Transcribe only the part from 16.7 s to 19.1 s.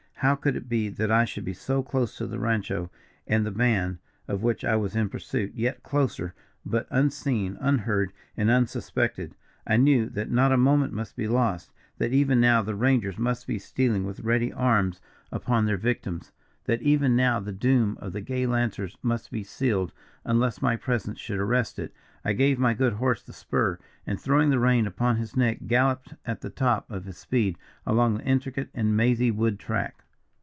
even now the doom of the gay lancers